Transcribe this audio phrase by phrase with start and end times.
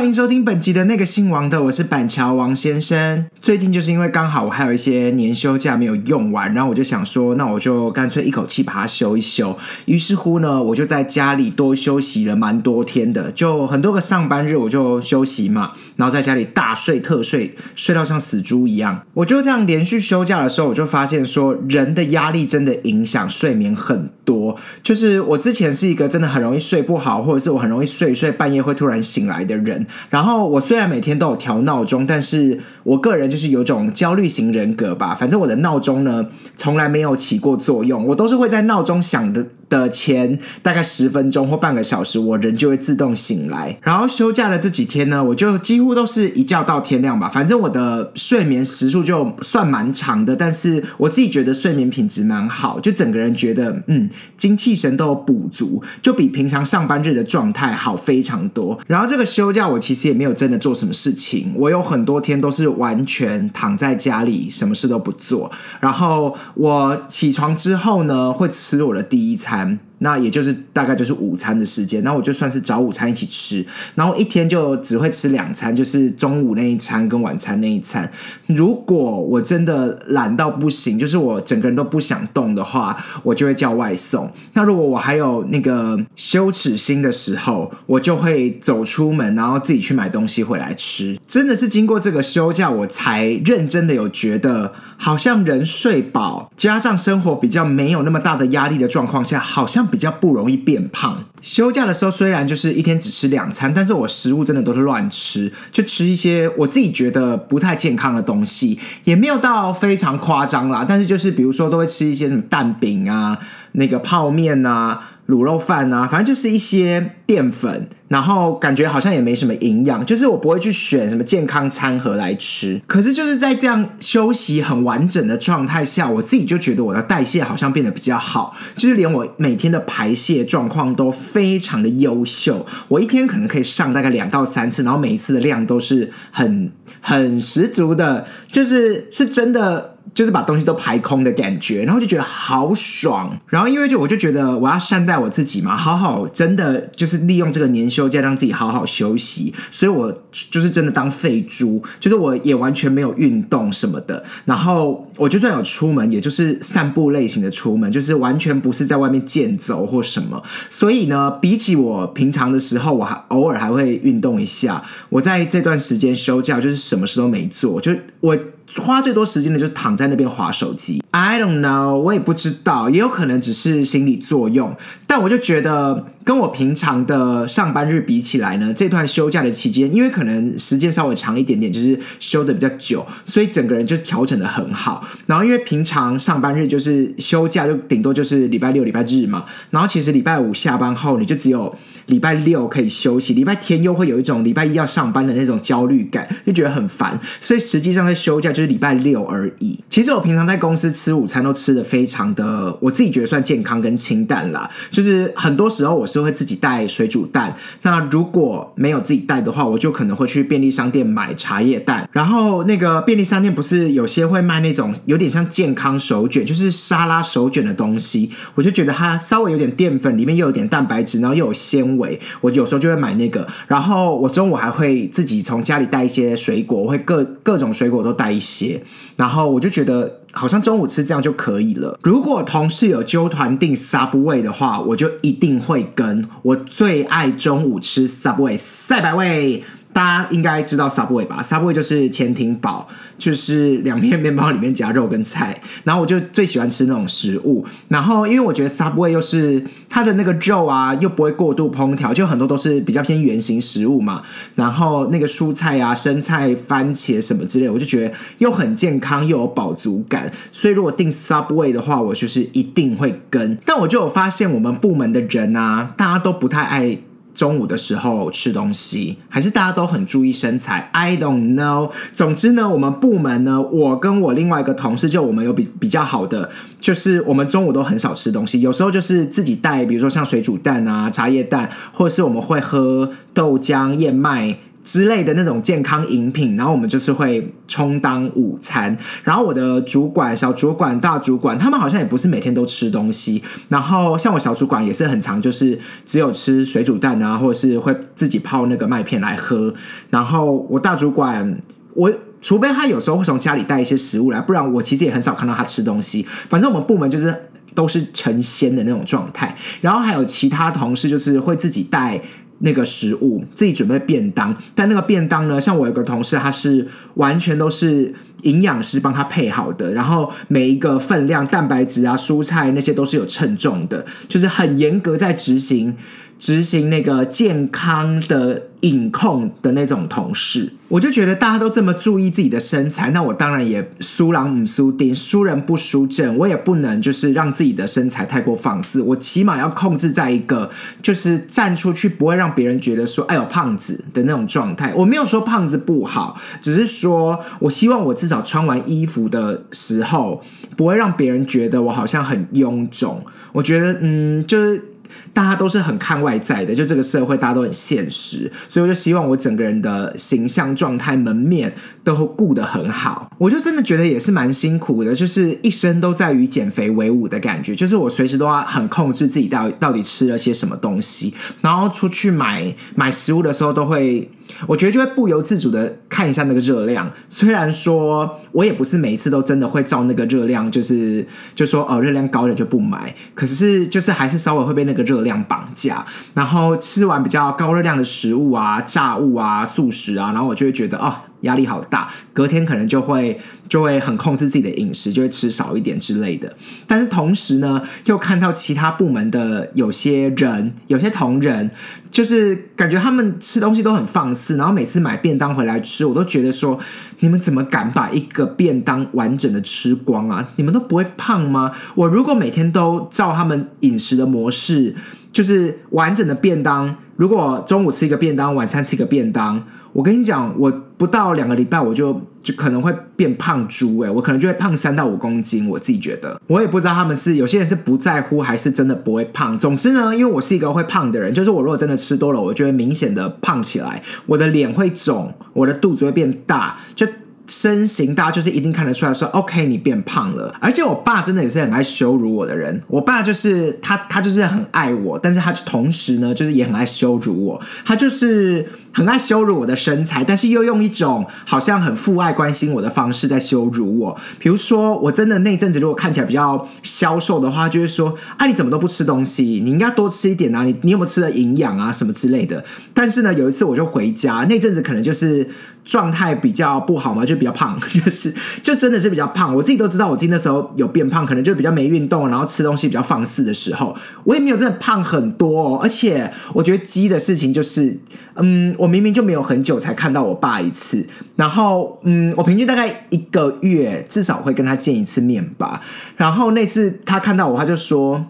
[0.00, 3.26] 欢迎收听本集的那个姓王的，我是板桥王先生。
[3.42, 9.54] 最近就是因为刚好我还有一些年休假没有用完，然后我就想说，那我就干脆一口气把它休一休。
[9.84, 19.02] 于是乎呢，我就在家里多休息了蛮多天的，就很多个上班日我就休息嘛，然后在家里大睡特睡，睡到像死猪一样。
[19.12, 24.56] 我就这样连续休假的时候，我就发现说，人的压力真的影响睡眠很多。
[24.82, 29.86] 就是我之前是一个真的很容易睡不好，或者是我很容易睡一睡半夜会突然醒来的人。
[30.08, 35.14] 然后我虽然每天都有调闹钟，但是我个人就是有种焦虑型人格吧。
[35.14, 36.26] 反正我的闹钟呢，
[36.56, 39.46] 从来没有起过作用，我都是会在闹钟响的。
[39.70, 43.74] 的前大概十分钟或半个小时，我人就会自动醒来。
[43.82, 47.28] 然后休假的这几天呢，我就几乎都是一觉到天亮吧。
[47.28, 58.76] 反正我的睡眠时数就算蛮长的，但是我自己觉得睡眠品质蛮好，就整个人觉得嗯精气神都有补足，就比平常上班日的状态好非常多。
[58.88, 65.48] 然后这个休假我其实也没有真的做什么事情，我有很多天都是完全躺在家里，什么事都不做。
[65.78, 69.59] 然后我起床之后呢，会吃我的第一餐。
[69.60, 78.10] time 那也就是大概就是午餐的时间，那我就算是早午餐一起吃，然后一天就只会吃两餐，就是中午那一餐跟晚餐那一餐。
[78.46, 84.30] 如果我真的懒到不行，就是我整个人都不想动的话，我就会叫外送。
[84.54, 91.18] 那如果我还有那个羞耻心的时候，我就会走出门，然后自己去买东西回来吃。
[91.28, 99.89] 真的是经过这个休假，我才认真的有觉得，好像人睡饱，加上生活比较没有那么大的压力的状况下，好像。
[99.90, 101.24] 比较不容易变胖。
[101.42, 110.86] 休假的时候虽然就是一天只吃两餐，但是我食物真的都是乱吃，就吃一些我自己觉得不太健康的东西，也没有到非常夸张啦。
[110.88, 113.38] 但是就是比如说都会吃一些什么蛋饼啊、
[113.72, 115.00] 那个泡面啊。
[115.30, 122.80] 卤肉饭啊，反正就是一些淀粉，然后感觉好像也没什么营养，就是我不会去选什么健康餐盒来吃。
[122.86, 132.66] 可是就是在这样休息很完整的状态下，我自己就觉得我的代谢好像变得比较好，就是连我每天的排泄状况都非常的优秀。
[132.88, 139.96] 我一天可能可以上大概两到三次，然后每一次的量都是很很十足的，就是是真的。
[140.12, 143.38] 就是把东西都排空的感觉，然后就觉得好爽。
[143.46, 149.52] 然后因为就我就觉得我要善待我自己嘛，好好真的就是利用这个年休假让自己好好休息。
[149.70, 154.22] 所以我就是真的当废猪，就是我也完全没有运动什么的。
[154.44, 160.42] 然后我就算有出门，也就是散步类型的出门，就是完全不是在外面健走或什么。
[160.68, 164.82] 所以呢，比起我平常的时候，我还偶尔还会运动一下。
[165.08, 168.38] 我在这段时间休假，就是什么事都没做，就我。
[168.76, 171.02] 花最多时间的就是躺在那边划手机。
[171.12, 174.76] I don't know，我也不知道，也有可能只是心理作用。
[175.08, 185.04] 但我就觉得，跟我平常的上班日比起来呢，这段休假的期间，因为可能时间稍微长一点点，就是休的比较久，所以整个人就调整的很好。
[185.26, 189.44] 然后因为平常上班日就是休假，就顶多就是礼拜六、礼拜日嘛。
[189.70, 191.74] 然后其实礼拜五下班后，你就只有
[192.06, 197.18] 礼拜六可以休息，礼拜天又会有一种礼拜一要上班的那种焦虑感，就觉得很烦。
[197.40, 199.82] 所以实际上在休假就是礼拜六而已。
[199.88, 204.68] 其实我平常在公司吃午餐都吃的非常的，我自己觉得算健康跟清淡啦。
[204.90, 212.06] 就是很多时候我是会自己带水煮蛋，那如果没有自己带的话，我就可能会去便利商店买茶叶蛋。
[212.12, 223.48] 然后那个便利商店不是有些会卖那种有点像健康手卷，就是沙拉手卷的东西，我就觉得它稍微有点淀粉，里面又有点蛋白质，然后又有纤维，我有时候就会买那个。
[223.66, 228.82] 然后我中午还会自己从家里带一些水果，我会各各种水果都带一些，
[229.16, 230.19] 然后我就觉得。
[230.32, 231.98] 好像中午吃这样就可以了。
[232.02, 236.28] 如果同事有揪团订 Subway 的话，我就一定会跟。
[236.42, 239.64] 我最爱中午吃 Subway 赛百味。
[239.92, 242.86] 大家应该知道 Subway 吧？Subway 就是潜艇堡，
[243.18, 245.60] 就是两片面包里面夹肉跟菜。
[245.84, 247.66] 然后我就最喜欢吃那种食物。
[247.88, 254.22] 然后因为我觉得 Subway 又是它的那个肉啊，又不会过度烹调，就很多都是比较偏圆形食物嘛。
[254.54, 260.30] 然后那个蔬菜啊、生菜、番茄什么之类，我就觉得又很健康又有饱足感。
[260.52, 263.58] 所以如果订 Subway 的话，我就是一定会跟。
[263.66, 266.98] 但我就有发现，我们部门的人啊，大家都不太爱。
[267.40, 271.90] 中午的时候吃东西，还是大家都很注意身材？I don't know。
[272.14, 284.58] 总之呢，我们部门呢，我跟我另外一个同事，就我们有比比较好的，就是我们中午都很少吃东西，有时候就是自己带，比如说像水煮蛋啊、茶叶蛋，或者是我们会喝豆浆、燕麦。
[284.90, 288.98] 之类的那种健康饮品，然后我们就是会充当午餐。
[289.22, 293.40] 然后我的主管、小主管、大主管，他们好像也不是每天都吃东西。
[293.68, 299.72] 然后像我小主管也是很常，就是只有吃水煮蛋啊，或者是会自己泡那个麦片来喝。
[300.08, 301.60] 然后我大主管，
[301.94, 306.26] 我除非他有时候会从家里带一些食物来，不然我其实也很少看到他吃东西。
[306.48, 307.32] 反正我们部门就是
[307.76, 309.56] 都是成仙的那种状态。
[309.80, 312.20] 然后还有其他同事就是会自己带。
[312.60, 315.60] 那个食物自己准备便当，但那个便当呢？
[315.60, 325.96] 像我有个同事，他是完全都是营养师帮他配好的，然后每一个分量、蛋白质啊、蔬菜那些都是有称重的，就是很严格在执行。
[326.40, 340.70] 执行那个健康的饮控的那种同事，我就觉得大家都这么注意自己的身材，那我当然也输狼唔输丁，输人不输阵，我也不能就是让自己的身材太过放肆，我起码要控制在一个
[341.02, 344.94] 就是站出去不会让别人觉得说哎呦胖子的那种状态。
[344.96, 350.42] 我没有说胖子不好，只是说我希望我至少穿完衣服的时候
[350.74, 353.22] 不会让别人觉得我好像很臃肿。
[353.52, 354.82] 我觉得嗯，就是。
[355.32, 361.72] 大家都是很看外在的，就这个社会大家都很现实，所以我就希望我整个人的形象状态、门面
[362.02, 363.30] 都顾得很好。
[363.38, 374.30] 我就真的觉得也是蛮辛苦的，就是一生都在与减肥为伍的感觉，就是我随时都要很控制自己到到底吃了些什么东西，然后出去买买食物的时候都会。
[374.66, 386.04] 我觉得就会不由自主的看一下那个热量，虽然说我也不是每一次都真的会照那个热量，就是就说哦热量高了就不买，可是就是还是稍微会被那个热量绑架，
[386.34, 391.14] 然后吃完比较高热量的食物啊、炸物啊、素食啊，然后我就会觉得哦。
[391.42, 393.38] 压力好大，隔天可能就会
[393.68, 396.54] 就会很控制自己的饮食，就会吃少一点之类的。
[396.86, 401.70] 但是同时呢，又看到其他部门的有些人，有些同仁，
[402.10, 406.78] 就是感觉他们吃东西都很放肆，然后每次买便当回来吃，我都觉得说，
[407.20, 410.48] 你们怎么敢把一个便当完整的吃光啊？
[410.56, 411.72] 你们都不会胖吗？
[411.94, 414.94] 我如果每天都照他们饮食的模式，
[415.32, 419.62] 就是完整的便当，如果中午吃一个便当，晚餐吃一个便当。
[419.92, 425.68] 我跟你讲，我不到两个礼拜，我就就可能会变胖猪哎，我可能就会胖三到五公斤。
[425.68, 429.58] 我自己觉得，我也不知道他们是有些人是不在乎，还是真的不会胖。
[429.58, 437.06] 总之呢，因为我是一个会胖的人，就是我如果真的吃多了，我就会明显的胖起来，我的脸会肿，我的肚子会变大，就。
[437.50, 440.54] 身形大家就是一定看得出来，说 OK 你变胖了。
[440.60, 442.80] 而且我爸真的也是很爱羞辱我的人。
[442.86, 447.60] 我爸就是他，他就是很爱我，但是他同时呢，就是也很爱羞辱我。
[447.84, 454.16] 他就是很爱羞辱我的身材，但是又用一种好像很父爱关心我的方式在羞辱我。
[454.38, 459.60] 比如说，我真的那阵子如果看起来比较消瘦的话，就会说啊你怎么都不吃东西？
[459.64, 460.64] 你应该多吃一点啊！
[460.64, 462.64] 你你有没有吃的营养啊什么之类的？
[462.92, 465.46] 但是呢，有一次我就回家，那阵子可能就是。
[465.82, 468.32] 状态比较不好嘛，就比较胖， 就是
[468.62, 469.56] 就真的是比较胖。
[469.56, 475.58] 我自己都知道，我今天的时候有变胖，可能就比较没运动，然后吃东西比较放肆的时候，我也没有真的胖很多。
[475.58, 475.80] 哦。
[475.82, 477.98] 而且我觉得鸡的事情就是，
[478.42, 481.06] 嗯，我明明就没有很久才看到我爸一次，
[481.36, 485.80] 然后嗯，我平均大概一个月至少会跟他见一次面吧。
[486.16, 488.24] 然后那次他看到我，他就说，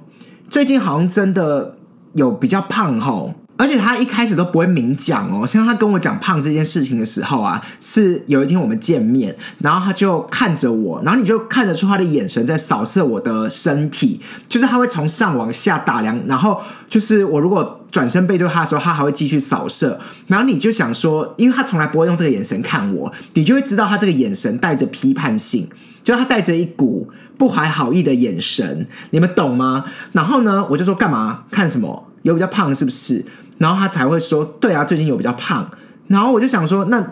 [0.48, 1.76] 最近好像真的
[2.14, 3.34] 有比较胖哈。
[3.60, 14.18] 而且他一开始都不会明讲哦，像他跟我讲胖这件事情的时候啊，是有一天我们见面，然后他就看着我，然后你就看得出他的眼神在扫射我的身体，
[14.48, 16.58] 就是他会从上往下打量，然后
[16.88, 25.68] 就是我如果转身背对他的时候，他还会继续扫射，然后你就想说，因为他从来不会用这个眼神看我，你就会知道他这个眼神带着批判性，
[26.02, 29.84] 就他带着一股不怀好意的眼神，你们懂吗？
[30.12, 32.06] 然后呢，我就说干嘛看什么？
[32.22, 33.24] 有比较胖是不是？
[33.60, 35.70] 然后他才会说：“对啊，最近有比较胖。”
[36.08, 37.04] 然后我就想说：“那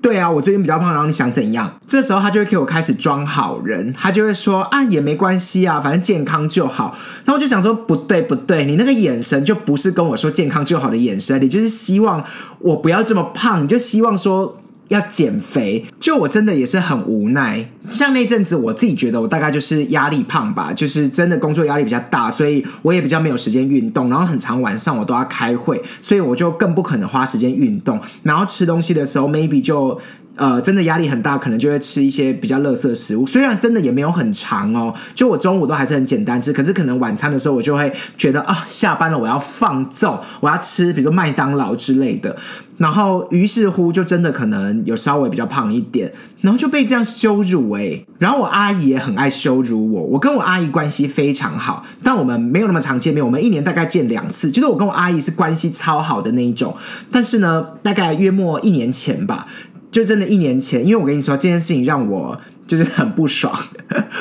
[0.00, 1.74] 对啊，我最近比较胖。”然后你想怎样？
[1.84, 12.24] 这时候他就会给我开始装好人，他就会说：“啊，也没关系啊，反正健康就好。”然后我就想说：“不对，不对，你那个眼神就不是跟我说健康就好的眼神，你就是希望
[12.60, 14.56] 我不要这么胖，你就希望说。”
[14.88, 17.68] 要减肥，就我真的也是很无奈。
[17.90, 24.08] 像那阵子，我自己觉得我大概就是压力胖吧，就是真的工作压力比较大，所以我也比较没有时间运动。
[24.08, 28.00] 然后很长晚上我都要开会，所以我就更不可能花时间运动。
[28.22, 30.00] 然后吃东西的时候，maybe 就
[30.36, 33.26] 呃，真的压力很大，可能就会吃一些比较垃圾食物。
[33.26, 42.34] 虽然真的也没有很长哦，就我中午都还是很简单吃，可是可能晚餐的时候我就会觉得啊，下班了我要放纵，我要吃，比如说麦当劳之类的。
[42.76, 48.04] 然后于是乎就真的可能有稍微比较胖一点，然后就被这样羞辱哎。
[48.18, 54.50] 然后我阿姨也很爱羞辱我，我跟我阿姨关系非常好，但我们没有那么常见面，我们一年大概见两次。
[54.50, 56.76] 就是我跟我阿姨是关系超好的那一种，
[57.10, 59.46] 但是呢，大概约莫一年前吧。
[59.90, 63.56] 就真的一年前，因为我跟你说这件事情让我就是很不爽。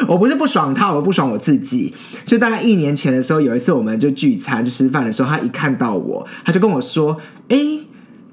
[0.08, 1.92] 我不是不爽他，我不爽我自己。
[2.28, 7.18] 就大概一年前的时候，有一次我们就聚餐就吃饭的时候，他一看到我，他就跟我说
[7.50, 7.58] ：“哎，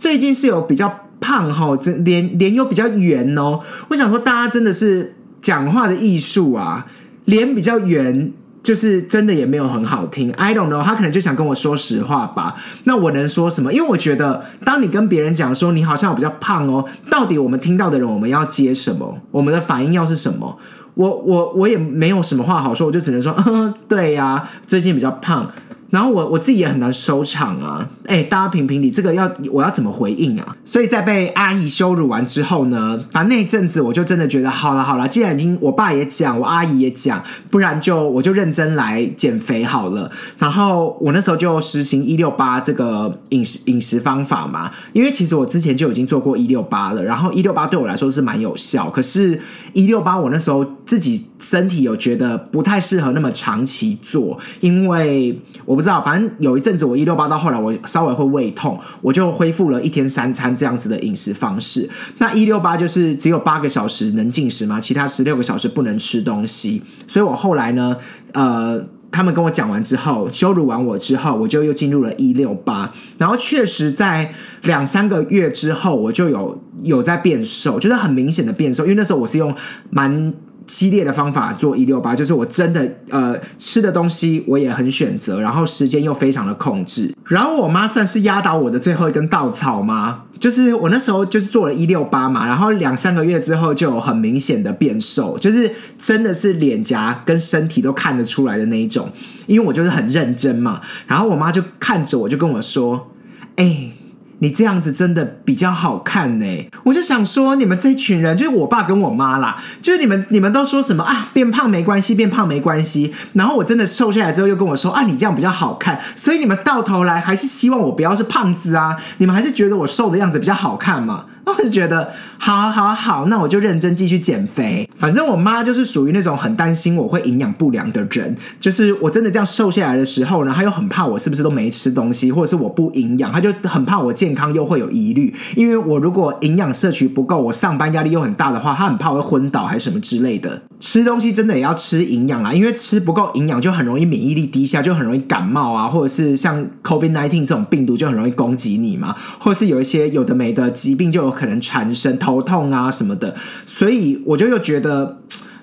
[0.01, 6.87] 最近是有比较胖哈，这脸脸又比较圆哦。”我想说，大家真的是讲话的艺术啊，
[7.27, 8.33] 脸比较圆。
[8.63, 12.55] 就是真的也没有很好听，I don't know，他可能就想跟我说实话吧。
[12.85, 13.73] 那我能说什么？
[13.73, 19.19] 因为我觉得，当你跟别人讲说你好像比较胖哦，到底我们听到的人我们要接什么？
[19.31, 20.59] 我们的反应要是什么？
[20.93, 25.51] 我我我也没有什么话好说，我就只能说，嗯， 对呀，最近比较胖。
[25.91, 27.89] 然后我我自己也很难收场啊！
[28.07, 30.57] 哎，大家评评理，这个要我要怎么回应啊？
[30.65, 40.11] 所以在被阿姨羞辱完之后呢，反正那一阵子我就真的觉得，好了好了，既然已经我爸也讲，我阿姨也讲，不然就我就认真来减肥好了。
[40.39, 49.41] 然后我那时候就实行一六八这个饮食饮食方法嘛，因为其实我之前就已经做过一六八了，然后一六八对我来说是蛮有效，可是，
[49.73, 55.81] 一六八我那时候自己身体有觉得不太适合那么长期做，因为我。
[55.81, 61.89] 不知道，反正有一阵子我一六八到后来我稍微会胃痛，我就恢复了一天三餐这样子的饮食方式。
[62.19, 66.83] 那一六八就是只有八个小时能进食嘛，其他十六个小时不能吃东西。
[67.07, 67.97] 所以我后来呢，
[68.35, 72.93] 呃，他们跟我讲完之后，羞辱完我之后，我就又进入了一六八。
[73.17, 79.55] 然后确实在两三个月之后，我就有有在变瘦，就是很明显的变瘦，因为那时候我是用
[79.89, 80.35] 蛮。
[80.71, 87.13] 激烈的方法做一六八，就是我真的呃吃的东西我也很选择，然后时间又非常的控制。
[87.27, 90.23] 然后我妈算是压倒我的最后一根稻草吗？
[90.39, 99.11] 就是我那时候就是做了一六八嘛，然后两三个月之后就有很明显的变瘦，就是真的是脸颊跟身体都看得出来的那一种。
[99.47, 103.11] 因为我就是很认真嘛，然后我妈就看着我就跟我说
[103.57, 103.91] ：“哎。”
[104.41, 121.27] 你这样子真的比较好看呢，我就想说，你们这群人就是我爸跟我妈啦，就是你们你们都说什么啊，变胖没关系，变胖没关系，然后我真的瘦下来之后又跟我说啊，你这样比较好看，所以你们到头来还是希望我不要是胖子啊，你们还是觉得我瘦的样子比较好看嘛。
[121.57, 124.89] 我就觉得，好好好，那我就认真继续减肥。
[124.95, 135.35] 反正我妈就是属于那种很担心我会营养不良的人，就是我真的这样瘦下来的时候呢，她又很怕我是不是都没吃东西，或者是我不营养，她就很怕我健康又会有疑虑。
[135.57, 140.63] 因为我如果营养摄取不够，我上班压力又很大的话，她很怕我会昏倒还是什么之类的。
[140.79, 155.17] 吃东西真的也要吃营养啊，因为吃不够营养就很容易免疫力低下，就很容易感冒啊，或者是像 COVID nineteen 这种病毒就很容易攻击你嘛，或是有一些有的没的疾病就有可能产生头痛啊什么的，所以我就又觉得。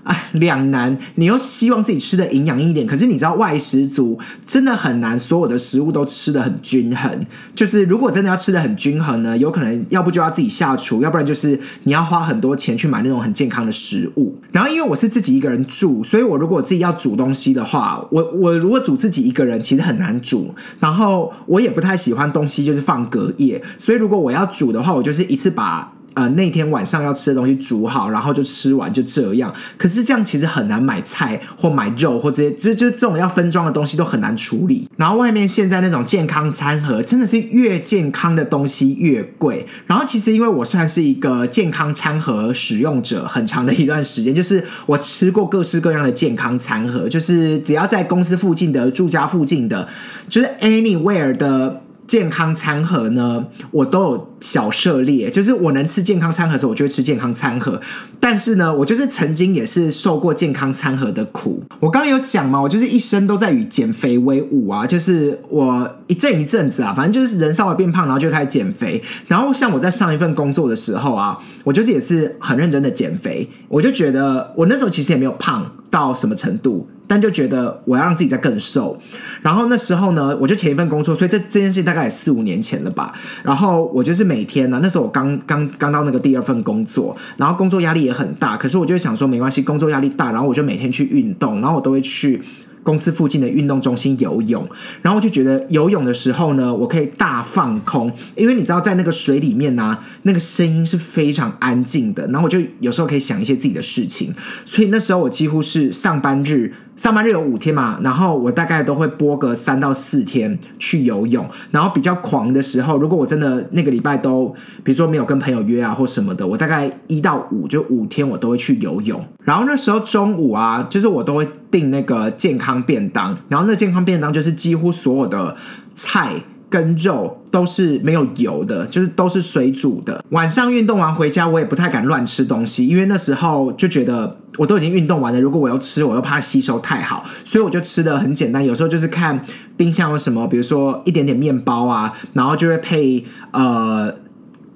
[0.08, 7.26] 哎，两难，你又希望自己吃的营养一点，可是你知道外食族真的很难，所有的食物都吃的很均衡。
[7.54, 14.34] 就是如果真的要吃的很均衡呢，有可能要不就要自己下厨，要不然就是你要花很多钱去买那种很健康的食物。
[14.54, 20.56] 然后因为我是自己一个人住，所以我如果自己要煮东西的话，我我如果煮自己一个人，其实很难煮。
[20.80, 25.92] 然后我也不太喜欢东西就是放隔夜，所以如果我要煮的话，我就是一次把。
[26.18, 29.54] 呃，那天晚上要吃的东西煮好，然后就吃完，就这样。
[29.78, 34.90] 可是这样其实很难买菜或买肉或这些，就就这种要分装的东西都很难处理。
[34.98, 39.68] 然后外面现在那种健康餐盒，真的是越健康的东西越贵。
[39.86, 49.88] 然后其实因为我算是一个健康餐盒使用者，很长的一段时间，就是我吃过各式各样的健康餐盒，就是只要在公司附近的、住家附近的，
[50.28, 51.84] 就是 anywhere 的。
[52.08, 57.82] 健康餐盒呢，我都有小涉猎，就是我能吃健康餐盒的时候，我就会吃健康餐盒。
[58.20, 61.62] 但是呢，我就是曾经也是受过健康餐盒的苦。
[61.82, 69.02] 我刚刚有讲嘛，我就是一生都在与减肥为伍啊，就是我一阵一阵子啊，反正就是人稍微变胖，然后就开始减肥。
[69.28, 73.50] 然后像我在上一份工作的时候啊，我就是也是很认真的减肥。
[73.68, 76.88] 我就觉得我那时候其实也没有胖到什么程度。
[77.08, 79.00] 但就觉得我要让自己再更瘦，
[79.42, 83.14] 然后那时候呢，我就前一份工作，所以这这件事大概也四五年前了吧。
[83.44, 92.42] 然后我就是每天呢，那时候我刚刚刚到那个第二份工作，然后工作压力也很大，可是我就想说没关系，工作压力大，然后我就每天去运动，然后我都会去。
[92.84, 94.66] 公司附近的运动中心游泳，
[95.02, 104.34] 然后我就觉得游泳的时候呢，我可以大放空，因为你知道在那个水里面呢、那个声音是非常安静的，然后我就有时候可以想一些自己的事情，
[104.64, 106.72] 所以那时候我几乎是上班日。
[106.98, 119.24] 上班日有五天嘛，然后我大概都会播个三到四天去游泳，然后比较狂的时候，如果我真的那个礼拜都，比如说没有跟朋友约啊或什么的，我大概一到五就五天我都会去游泳。
[119.44, 125.56] 然后那时候中午啊，就是我都会订那个健康便当，然后那健康便当就是几乎所有的
[125.94, 126.34] 菜。
[126.70, 130.22] 跟肉都是没有油的，就是都是水煮的。
[130.32, 138.66] 晚上运动完回家，我也不太敢乱吃东西，因为那时候就觉得我都已经运动完了，如果我要吃，我又怕吸收太好，所以我就吃的很简单。
[138.66, 139.40] 有时候就是看
[139.78, 144.14] 冰箱有什么，比如说一点点面包啊，然后就会配呃。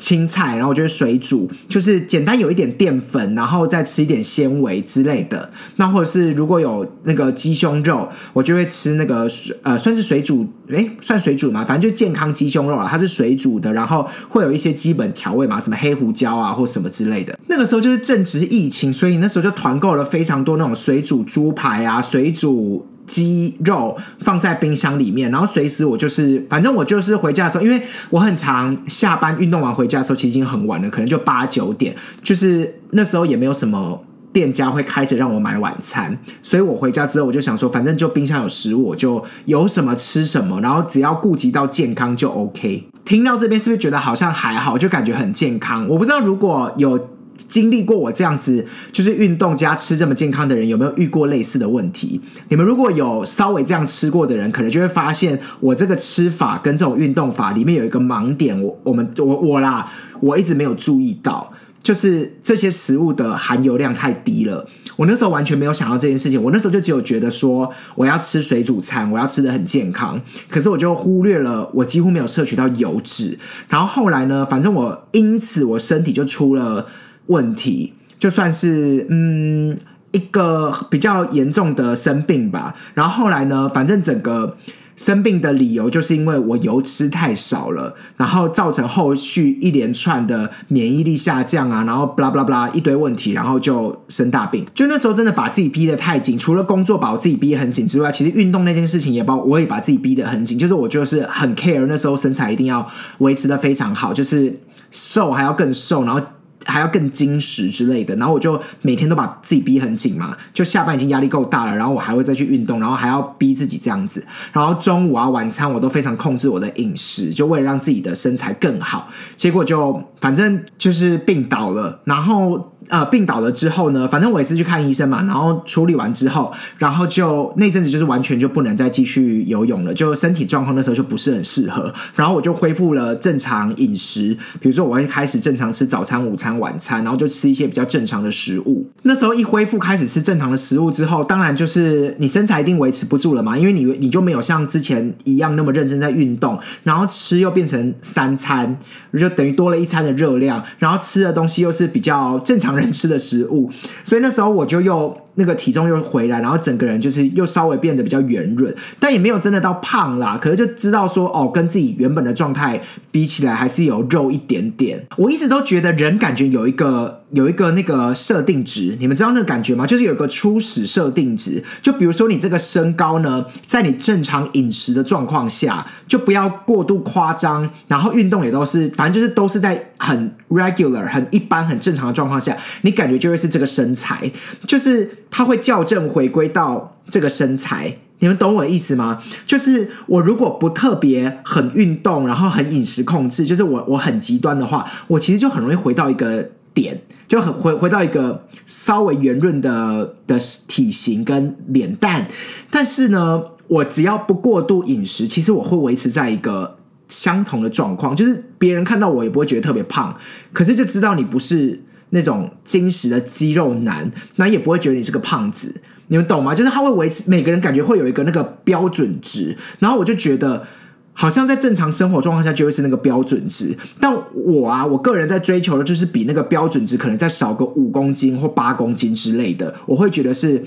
[0.02, 5.52] 青菜，然后我就会水煮，就是简单有一点淀粉，然后再吃一点纤维之类的。
[5.76, 9.30] 那或者是如果有那个鸡胸肉，我就会吃那个
[9.62, 17.38] 呃，算是水煮，诶，算水煮嘛，反正就健康鸡胸肉啊，它是水煮的，然后会有一些基本调味嘛，什么黑胡椒啊或什么之类的。
[17.48, 22.88] 那个时候就是正值疫情，所以那时候就团购了非常多那种水煮猪排啊，水煮。
[23.08, 42.88] 鸡肉放在冰箱里面，然后随时我就是，反正我就是回家的时候，因为我很常下班运动完回家的时候，其实已经很晚了，可能就八九点，就是那时候也没有什么店家会开着让我买晚餐，所以我回家之后我就想说，反正就冰箱有食物，我就有什么吃什么，然后只要顾及到健康就 OK。
[43.04, 45.88] 听到这边是不是觉得好像还好，就感觉很健康？
[45.88, 47.10] 我不知道如果有。
[47.48, 52.22] 经历过我这样子就是运动加吃这么健康的人，有没有遇过类似的问题？
[52.50, 64.68] 你们如果有稍微这样吃过的人，可能就会发现我这个吃法跟这种运动法里面有一个盲点，我我们我我啦，我一直没有注意到，就是这些食物的含油量太低了。
[64.98, 73.40] 我那时候完全没有想到这件事情，我那时候就只有觉得说我要吃水煮餐，我要吃的很健康，可是我就忽略了我几乎没有摄取到油脂。
[73.68, 76.88] 然后后来呢，反正我因此我身体就出了。
[77.28, 79.78] 问题就算是嗯
[80.12, 84.58] 一个比较严重的生病吧，然后后来呢，反正整个
[84.98, 94.66] 生病的理由就是因为我油吃太少了，然后造成后续一连串的免疫力下降啊，然后巴拉巴拉巴拉一堆问题，然后就生大病。
[94.76, 102.86] 就那时候真的把自己逼得太紧，除了工作把我自己逼得很紧之外，其实运动那件事情也把我也把自己逼得很紧，就是我就是很 care 那时候身材一定要
[103.20, 104.60] 维持的非常好，就是
[104.92, 106.22] 瘦还要更瘦，然后。
[106.66, 122.71] 还要更精实之类的，然后我就每天都把自己逼很紧嘛，就下班已经压力够大了，然后我还会再去运动，然后还要逼自己这样子，然后中午啊晚餐我都非常控制我的饮食，就为了让自己的身材更好，结果就反正就是病倒了，然后。
[122.90, 138.86] 呃，病倒了之后呢，反正我也是去看医生嘛，然后处理完之后，然后就那阵子就是完全就不能再继续游泳了，就身体状况那时候就不是很适合，然后我就恢复了正常饮食，比如说我会开始正常吃早餐、午餐、晚餐，然后就吃一些比较正常的食物。
[139.04, 148.78] 那时候一恢复开始吃正常的食物之后，当然就是你身材一定维持不住了嘛，因为你你就没有像之前一样那么认真在运动，然后吃又变成三餐，
[149.18, 153.70] 就等于多了一餐的热量，然后吃的东西又是比较正常常人吃的食物，
[154.06, 165.06] 所以那时候我就又那个体重又回来，然后整个人就是又稍微变得比较圆润，但也没有真的到胖啦，可是就知道说哦，跟自己原本的状态比起来，还是有肉一点点。
[165.18, 169.86] 我一直都觉得人感觉有一个有一个那个设定值，你们知道那个感觉吗？
[169.86, 184.30] 就是有个初始设定值，就比如说你这个身高呢，在你正常饮食的状况下，就不要过度夸张，然后运动也都是，反正就是都是在很 regular、很一般、很正常的状况下，你感觉就会是这个身材，
[184.68, 187.98] 就是它会校正回归到这个身材。
[188.20, 189.24] 你们懂我的意思吗？
[189.48, 202.28] 就是我如果不特别很运动，然后很饮食控制，就是我我很极端的话，我其实就很容易回到一个点，就很回回到一个稍微圆润的的体型跟脸蛋。
[202.70, 210.16] 但是呢，我只要不过度饮食，其实我会维持在一个相同的状况，就是别人看到我也不会觉得特别胖，
[210.54, 211.82] 可是就知道你不是
[212.12, 215.82] 那种精实的肌肉男，那也不会觉得你是个胖子。
[216.08, 216.54] 你们懂吗？
[216.54, 220.68] 就是他会维持每个人感觉会有一个那个标准值，然后我就觉得
[221.14, 230.62] 好像在正常生活状况下就会是那个标准值，但我啊，我个人在追求的就是比那个标准值可能再少个五公斤或八公斤之类的，我会觉得是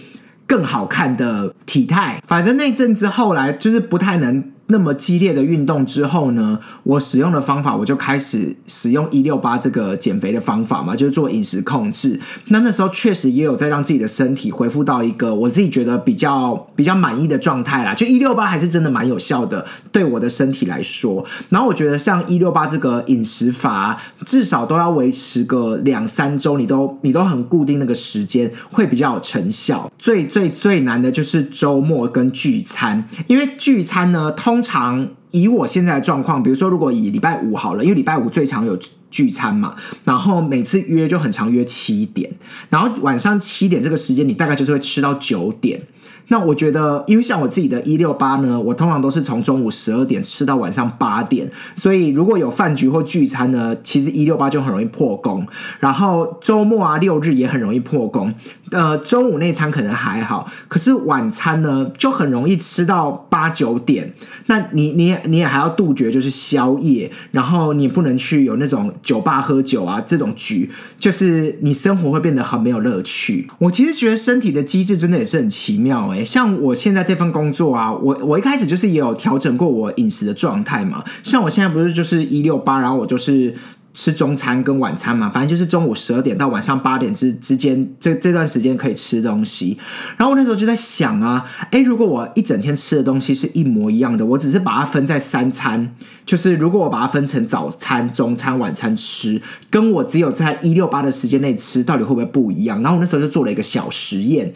[0.47, 2.23] 更好看的体态。
[2.27, 12.18] 反正那阵子后来就是不太能那么激烈的运动之后呢，我使用的方法我就开始使用一六八这个减肥的方法嘛，就是做饮食控制。
[12.48, 17.92] 那那时候确实也有在让自己的身体恢复到一个我自己觉得比较比较满意的状态啦。
[17.92, 21.22] 就一六八还是真的蛮有效的，对我的身体来说。
[21.50, 29.92] 然后我觉得像一六八这个饮食法，至少都要维持个两三周，你都你都很固定那个时间，会比较有成效。
[29.98, 34.54] 最最最难的就是周末跟聚餐，因为聚餐呢通。
[34.55, 38.79] 通常以我现在的状况，比如说，如果以礼拜五好了，因为礼拜五最常有
[39.11, 42.31] 聚餐嘛，然后每次约就很常约七点，
[42.71, 45.83] 然后晚上七点这个时间，你大概就是会吃到九点。
[46.29, 55.47] 那我觉得，因为像我自己的一六八呢，我通常都是从中午十二点吃到晚上八点，所以如果有饭局或聚餐呢，其实一六八就很容易破功。
[55.81, 58.33] 然后周末啊、六日也很容易破功。
[58.71, 64.13] 呃，中午那餐可能还好，可是晚餐呢就很容易吃到八九点。
[64.47, 73.49] 那你你你也还要杜绝就是宵夜，然后你不能去有那种酒吧喝酒啊这种局，就是你生活会变得很没有乐趣。
[73.59, 76.13] 我其实觉得身体的机制真的也是很奇妙。
[76.22, 81.03] 像我现在这份工作啊，我我一开始就是也有调整过我饮食的状态嘛。
[81.22, 83.55] 像我现在不是就是一六八，然后我就是
[83.94, 89.79] 吃中餐跟晚餐嘛，反正就是中午十二点到晚上八点之之间这这段时间可以吃东西。
[90.16, 95.94] 然后我那时候就在想啊，哎，如果我一整天吃的东西是一模一样的，我只是把它分在三餐，
[96.27, 102.83] 就是如果我把它分成早餐、中餐、晚餐吃，跟我只有在一六八的时间内吃，到底会不会不一样？
[102.83, 104.53] 然后我那时候就做了一个小实验，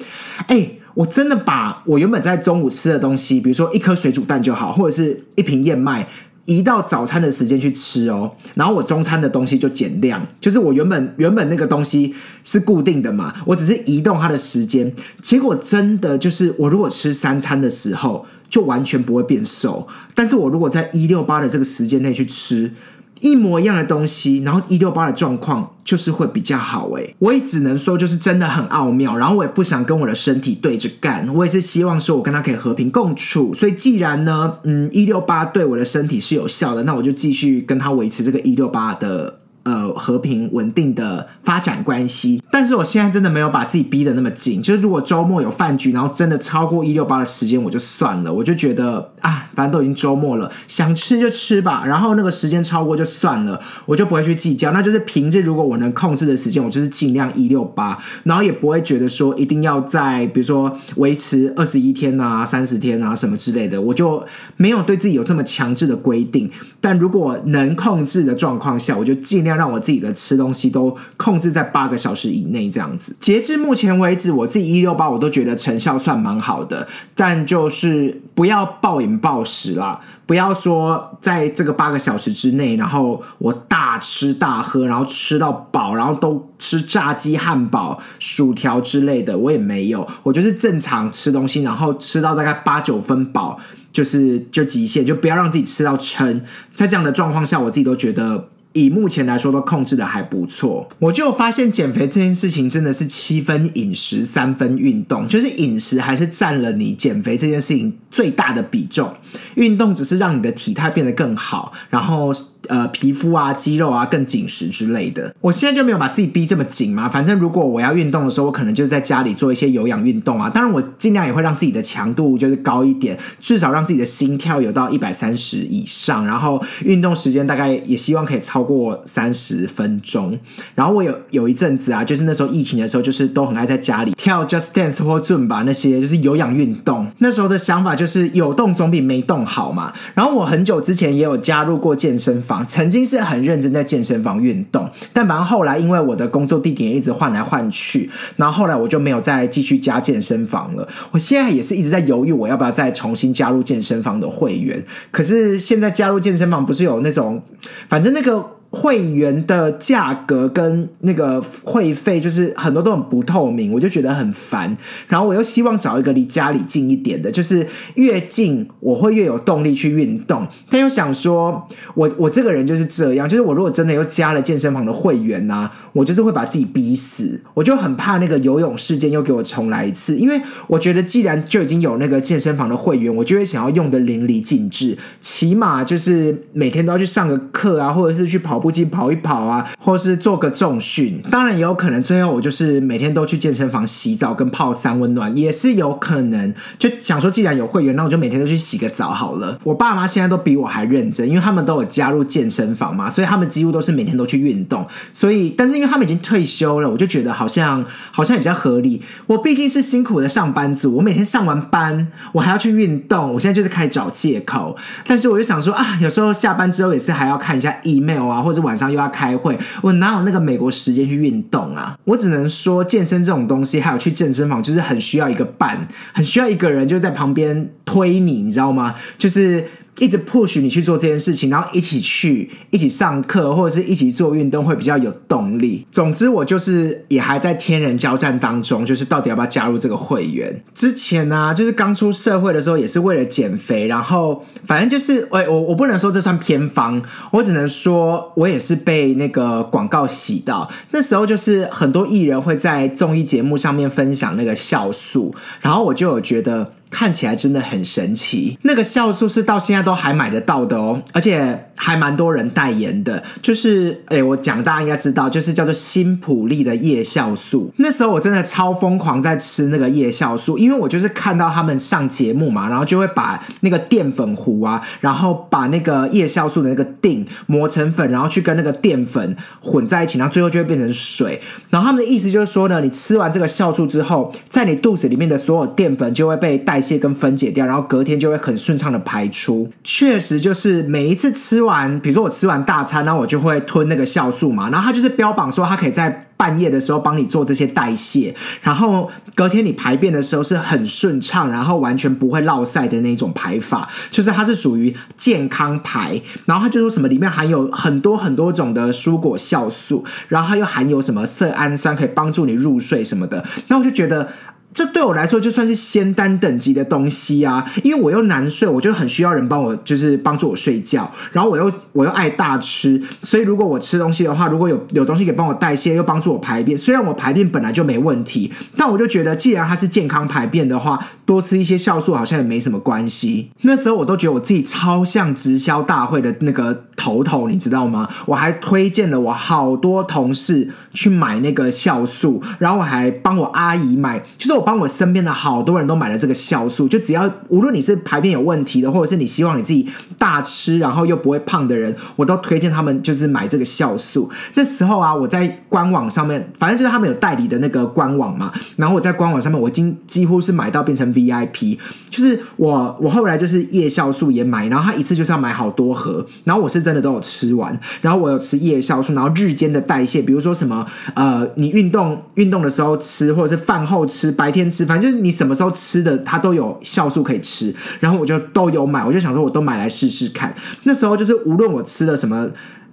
[0.48, 0.68] 哎。
[0.98, 6.08] 我真的把我原本在中午吃的东西，比如说一颗水煮蛋就好，或者是一瓶燕麦，
[6.44, 8.32] 移到早餐的时间去吃哦。
[8.54, 14.92] 然后我中餐的东西就减量，就是我原本原本那个东西是固定的嘛，我只是移动它的时间。
[15.22, 19.86] 结果真的就是，我如果吃三餐的时候，就完全不会变瘦。
[20.16, 22.72] 但是我如果在一六八的这个时间内去吃。
[23.20, 39.40] 一模一样的东西，然后一六八的状况就是会比较好诶，我也只能说就是真的很奥妙，然后我也不想跟我的身体对着干，我也是希望说我跟他可以和平共处，所以既然呢，嗯，一六八对我的身体是有效的，那我就继续跟他维持这个一六八的。
[39.64, 44.62] 呃，和平稳定的发展关系，但是我现在真的没有把自己逼得那么紧。
[44.62, 48.32] 就是如果周末有饭局，然后真的超过一六八的时间，我就算了。
[48.32, 51.84] 我就觉得啊，反正都已经周末了，想吃就吃吧。
[51.84, 54.72] 然后那个时间超过就算了，我就不会去计较。
[54.72, 64.24] 那就是平日如果我能控制的时间，我就是尽量一六八，然后也不会觉得说一定要在比如说维持二十一天啊、三十天啊什么之类的，我就
[64.56, 66.50] 没有对自己有这么强制的规定。
[66.80, 69.58] 但如果能控制的状况下，我就尽量量。
[69.58, 73.16] 让我自己的吃东西都控制在八个小时以内，这样子。
[73.18, 90.06] 截至目前为止，我自己一六八我都觉得成效算蛮好的，但就是不要暴饮暴食啦，不要说在这个八个小时之内，然后我大吃大喝，然后吃到饱，然后都吃炸鸡、汉堡、薯条之类的，我也没有。
[90.22, 93.58] 我就是正常吃东西，然后吃到大概八九分饱，
[93.92, 96.42] 就是就极限，就不要让自己吃到撑。
[96.72, 98.48] 在这样的状况下，我自己都觉得。
[98.72, 100.88] 以目前来说，都控制的还不错。
[100.98, 109.14] 我就发现减肥这件事情真的是七分饮食，三分运动，就是饮食还是占了你减肥这件事情最大的比重，
[109.54, 112.32] 运动只是让你的体态变得更好，然后。
[112.68, 115.34] 呃，皮肤啊，肌肉啊，更紧实之类的。
[115.40, 117.08] 我现在就没有把自己逼这么紧嘛。
[117.08, 120.50] 反正如果我要运动的时候，我可能就在家里做一些有氧运动啊。
[120.50, 126.26] 当然，我尽量也会让自己的强度就是高一点，至少让自己的心跳有到一百三十以上。
[126.26, 130.38] 然后运动时间大概也希望可以超过三十分钟。
[130.74, 137.10] 然后我有有一阵子啊，就是那时候疫情的时候，就是都很爱在家里跳 Just Dance 或 Zoom 吧，那些就是有氧运动。
[137.18, 139.92] 那时候的想法就是有动总比没动好嘛。
[140.14, 142.57] 然后我很久之前也有加入过健身房。
[142.66, 150.88] 曾经是很认真在健身房运动，但反正后来因为我的工作地点一直换来换去，然后后来我就没有再继续加健身房了。
[151.10, 154.82] 我现在也是一直在犹豫，我要不要再重新加入健身房的会员。
[155.10, 157.42] 可是现在加入健身房不是有那种，
[157.88, 158.57] 反正那个。
[158.70, 164.76] 会员的价格跟那个会费就是很多都很不透明，我就觉得很烦。
[165.06, 170.46] 然后我又希望找一个离家里近一点的，就是越近我会越有动力去运动。
[170.68, 177.42] 但又想说，我我这个人就是这样，就是我如果真的又加了健身房的会员呐，我就是会把自己逼死。
[177.54, 188.57] 我就很怕那个游泳事件又给我重来一次，因为我觉得既然就已经有那个健身房的会员，我就会想要用的淋漓尽致，起码就是每天都要去上个课啊，或者是去跑。
[188.58, 191.22] 跑步机跑一跑啊，或是做个重训。
[191.30, 196.52] 当然也有可能最后我就是每天都去健身房洗澡跟泡三温暖，也是有可能。
[196.76, 199.56] 就想说，既然有会员，那我就每天都去洗个澡好了。
[199.62, 204.84] 我爸妈现在都比我还认真，因为他们都有加入健身房嘛，所以他们几乎都是每天都去运动。
[205.12, 209.00] 所以，但是因为他们已经退休了，我就觉得好像好像也比较合理。
[209.28, 213.32] 我毕竟是辛苦的上班族，我每天上完班，我还要去运动。
[213.34, 221.98] 我现在就是开始找借口，但是我就想说啊，有时候下班之后也是还要看一下 email 啊，或者晚上又要开会，我哪有那个美国时间去运动啊？
[222.04, 228.94] 我只能说，健身这种东西，还有去健身房，就是很需要一个伴，很需要一个人就在旁边推你，你知道吗？
[229.18, 229.62] 就是。
[229.98, 235.86] 一直 push 你去做这件事情，然后一起去，一起上课，或者是一起做运动，会比较有动力。
[235.90, 240.62] 总之，我就是也还在天人交战当中，就是到底要不要加入这个会员。
[240.74, 250.70] 之前呢，就是刚出社会的时候，也是为了减肥，然后反正就是，我我我不能说这算偏方，我只能说我也是被那个广告洗到。
[250.90, 256.72] 那时候就是很多艺人会在综艺节目上面分享那个酵素，然后我就有觉得。
[256.90, 263.22] 看起来真的很神奇，那个酵素是到现在都还买得到的哦，而且还蛮多人代言的。
[263.42, 267.70] 就是，哎，我讲大家应该知道，就是叫做新普利的叶酵素。
[267.76, 281.40] 那时候我真的超疯狂在吃那个叶酵素，因为我就是看到他们上节目嘛，然后就会把那个淀粉糊啊，然后把那个叶酵素的那个锭磨成粉，然后去跟那个淀粉混在一起，然后最后就会变成水。
[281.68, 286.77] 然后他们的意思就是说呢，你吃完这个酵素之后，在你肚子里面的所有淀粉就会被带。
[286.78, 289.68] 代谢跟分解掉，然后隔天就会很顺畅的排出。
[289.82, 306.22] 确实，就是每一次吃完，比如说我吃完大餐，然后我就会吞那个酵素嘛，然后它就是标榜说它可以在半夜的时候帮你做这些代谢，然后隔天你排便的时候是很顺畅，然后完全不会落塞的那种排法，就是它是属于健康排。
[306.44, 314.28] 然后它就说什么里面含有很多很多种的蔬果酵素，然后它又含有什么色氨酸可以帮助你入睡什么的，那我就觉得。
[314.74, 321.10] 这对我来说就算是仙丹等级的东西啊，因为我又难睡，我就很需要人帮我，就是帮助我睡觉。
[321.32, 333.50] 然后我又我又爱大吃，所以如果我吃东西的话，如果有有东西给帮我代谢，又帮助我排便，虽然我排便本来就没问题，但我就觉得既然它是健康排便的话，多吃一些酵素好像也没什么关系。
[333.62, 338.08] 那时候我都觉得我自己超像直销大会的那个头头，你知道吗？
[338.26, 344.68] 我还推荐了我好多同事去买那个酵素，然后我还帮我阿姨买，就是我。
[344.68, 354.28] 帮我身边的好多人都买了这个酵素，就只要无论你是排便有问题的，或者是你希望你自己大吃然后又不会胖的人，我都推荐他们就是买这个酵素。
[354.52, 361.78] 那时候啊，我在官网上面，反正就是他们有代理的那个官网嘛，然后我在官网上面，我经几乎是买到变成 VIP，
[362.10, 374.68] 就是我我后来就是夜酵素也买，然后他一次就是要买好多盒，然后我是真的都有吃完，然后我有吃夜酵素，然后日间的代谢，比如说什么呃，你运动运动的时候吃，或者是饭后吃，白天。
[374.68, 377.74] 吃，反正就是你什么时候吃的，它都有酵素可以吃。
[378.00, 380.54] 然后我就都有买，我就想说，我都买来试试看。
[380.82, 382.48] 那时候就是无论我吃了什么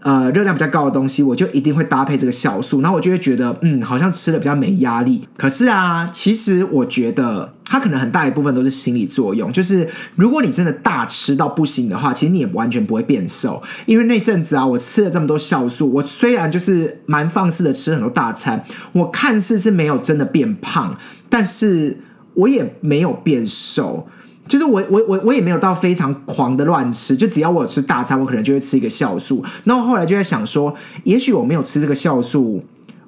[0.05, 2.79] 呃热量比较高的东西，我就一定会搭配这个酵素。
[2.81, 5.27] 然后我就会觉得，嗯，好像吃的比较没压力。
[5.35, 9.51] 可是啊，其实我觉得它可能很大一部分都是心理作用。
[9.51, 13.63] 就是如果你真的大吃到不行的话，其实你也完全不会变瘦。
[13.87, 20.95] 因为那阵子啊，我吃了这么多酵素，我虽然就是蛮放肆的吃很多大餐，我看似是没有真的变胖。
[21.27, 21.97] 但是
[22.35, 24.07] 我也没有变瘦，
[24.47, 29.43] 就是我我我我也没有到非常狂的乱吃，就只要我有吃大餐，我可能就会吃一个酵素。
[29.65, 32.63] 那我后来就在想说，也许我没有吃这个酵素，